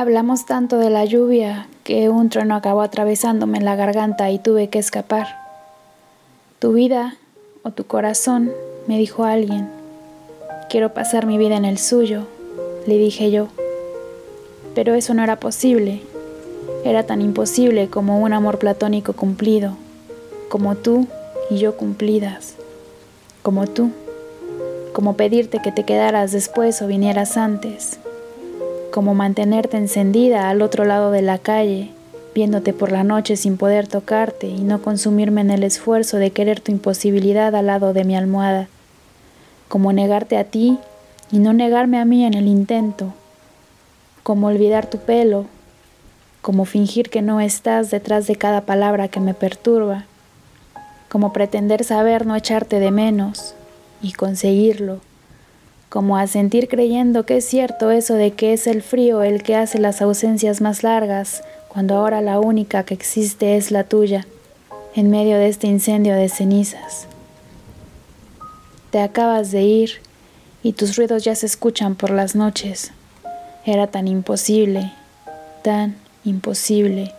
[0.00, 4.78] Hablamos tanto de la lluvia que un trueno acabó atravesándome la garganta y tuve que
[4.78, 5.26] escapar.
[6.60, 7.16] Tu vida
[7.64, 8.52] o tu corazón,
[8.86, 9.68] me dijo alguien.
[10.70, 12.28] Quiero pasar mi vida en el suyo,
[12.86, 13.48] le dije yo.
[14.72, 16.00] Pero eso no era posible.
[16.84, 19.72] Era tan imposible como un amor platónico cumplido,
[20.48, 21.08] como tú
[21.50, 22.54] y yo cumplidas,
[23.42, 23.90] como tú,
[24.92, 27.98] como pedirte que te quedaras después o vinieras antes
[28.98, 31.92] como mantenerte encendida al otro lado de la calle,
[32.34, 36.58] viéndote por la noche sin poder tocarte y no consumirme en el esfuerzo de querer
[36.58, 38.66] tu imposibilidad al lado de mi almohada,
[39.68, 40.80] como negarte a ti
[41.30, 43.14] y no negarme a mí en el intento,
[44.24, 45.44] como olvidar tu pelo,
[46.42, 50.06] como fingir que no estás detrás de cada palabra que me perturba,
[51.08, 53.54] como pretender saber no echarte de menos
[54.02, 54.98] y conseguirlo
[55.88, 59.56] como a sentir creyendo que es cierto eso de que es el frío el que
[59.56, 64.26] hace las ausencias más largas, cuando ahora la única que existe es la tuya,
[64.94, 67.06] en medio de este incendio de cenizas.
[68.90, 69.90] Te acabas de ir
[70.62, 72.90] y tus ruidos ya se escuchan por las noches.
[73.64, 74.92] Era tan imposible,
[75.62, 77.12] tan imposible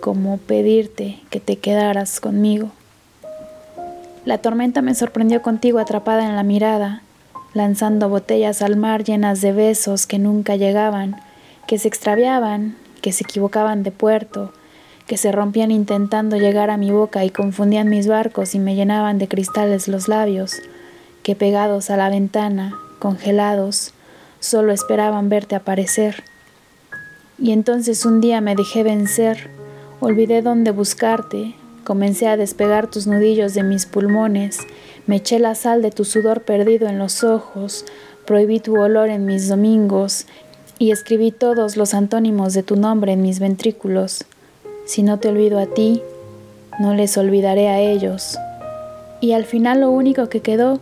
[0.00, 2.70] como pedirte que te quedaras conmigo.
[4.24, 7.02] La tormenta me sorprendió contigo atrapada en la mirada,
[7.54, 11.16] lanzando botellas al mar llenas de besos que nunca llegaban,
[11.66, 14.52] que se extraviaban, que se equivocaban de puerto,
[15.06, 19.18] que se rompían intentando llegar a mi boca y confundían mis barcos y me llenaban
[19.18, 20.54] de cristales los labios,
[21.22, 23.92] que pegados a la ventana, congelados,
[24.38, 26.22] solo esperaban verte aparecer.
[27.38, 29.50] Y entonces un día me dejé vencer,
[30.00, 34.58] olvidé dónde buscarte, comencé a despegar tus nudillos de mis pulmones
[35.10, 37.84] me eché la sal de tu sudor perdido en los ojos,
[38.26, 40.26] prohibí tu olor en mis domingos
[40.78, 44.24] y escribí todos los antónimos de tu nombre en mis ventrículos.
[44.86, 46.00] Si no te olvido a ti,
[46.78, 48.38] no les olvidaré a ellos.
[49.20, 50.78] Y al final lo único que quedó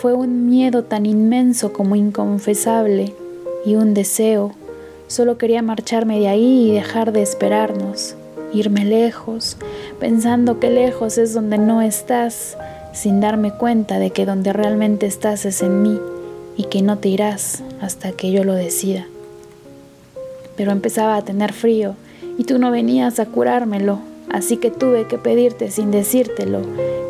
[0.00, 3.12] fue un miedo tan inmenso como inconfesable
[3.66, 4.52] y un deseo.
[5.08, 8.14] Solo quería marcharme de ahí y dejar de esperarnos,
[8.52, 9.56] irme lejos,
[10.00, 12.56] pensando que lejos es donde no estás,
[12.92, 16.00] sin darme cuenta de que donde realmente estás es en mí
[16.56, 19.06] y que no te irás hasta que yo lo decida.
[20.56, 21.94] Pero empezaba a tener frío
[22.36, 24.00] y tú no venías a curármelo,
[24.30, 26.62] así que tuve que pedirte sin decírtelo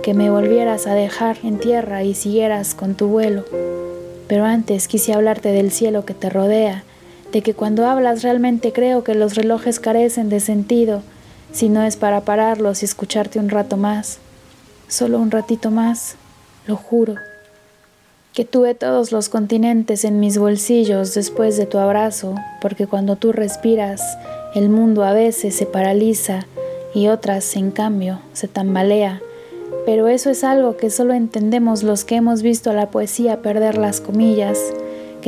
[0.02, 3.44] que me volvieras a dejar en tierra y siguieras con tu vuelo.
[4.26, 6.82] Pero antes quise hablarte del cielo que te rodea,
[7.32, 11.02] de que cuando hablas realmente creo que los relojes carecen de sentido,
[11.52, 14.20] si no es para pararlos y escucharte un rato más
[14.88, 16.16] solo un ratito más,
[16.66, 17.14] lo juro,
[18.32, 23.32] que tuve todos los continentes en mis bolsillos después de tu abrazo, porque cuando tú
[23.32, 24.02] respiras,
[24.54, 26.46] el mundo a veces se paraliza
[26.94, 29.20] y otras, en cambio, se tambalea.
[29.84, 33.76] Pero eso es algo que solo entendemos los que hemos visto a la poesía perder
[33.76, 34.58] las comillas,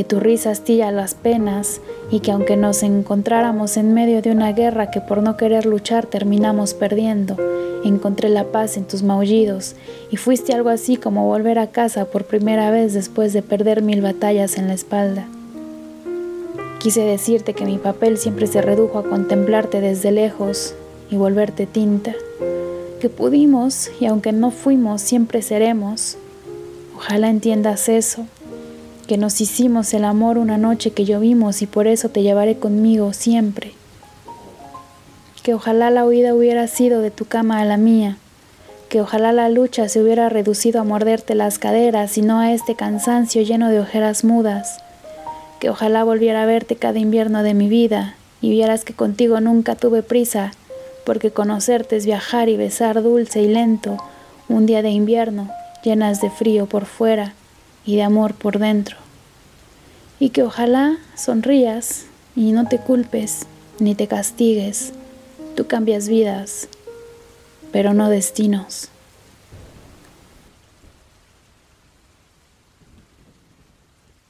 [0.00, 4.50] que tu risa astilla las penas y que aunque nos encontráramos en medio de una
[4.54, 7.36] guerra que por no querer luchar terminamos perdiendo,
[7.84, 9.76] encontré la paz en tus maullidos
[10.10, 14.00] y fuiste algo así como volver a casa por primera vez después de perder mil
[14.00, 15.28] batallas en la espalda.
[16.78, 20.74] Quise decirte que mi papel siempre se redujo a contemplarte desde lejos
[21.10, 22.14] y volverte tinta,
[23.02, 26.16] que pudimos y aunque no fuimos, siempre seremos.
[26.96, 28.24] Ojalá entiendas eso
[29.10, 33.12] que nos hicimos el amor una noche que llovimos y por eso te llevaré conmigo
[33.12, 33.72] siempre.
[35.42, 38.18] Que ojalá la huida hubiera sido de tu cama a la mía,
[38.88, 42.76] que ojalá la lucha se hubiera reducido a morderte las caderas y no a este
[42.76, 44.78] cansancio lleno de ojeras mudas,
[45.58, 49.74] que ojalá volviera a verte cada invierno de mi vida y vieras que contigo nunca
[49.74, 50.52] tuve prisa,
[51.04, 53.96] porque conocerte es viajar y besar dulce y lento
[54.48, 55.50] un día de invierno
[55.82, 57.34] llenas de frío por fuera
[57.84, 58.96] y de amor por dentro.
[60.18, 62.04] Y que ojalá sonrías
[62.36, 63.46] y no te culpes
[63.78, 64.92] ni te castigues.
[65.56, 66.68] Tú cambias vidas,
[67.72, 68.88] pero no destinos.